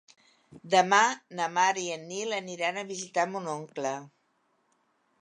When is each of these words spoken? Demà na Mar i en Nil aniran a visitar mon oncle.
Demà 0.75 1.01
na 1.41 1.49
Mar 1.59 1.67
i 1.83 1.85
en 1.97 2.09
Nil 2.13 2.35
aniran 2.39 2.81
a 2.81 2.87
visitar 2.95 3.31
mon 3.35 3.55
oncle. 3.57 3.97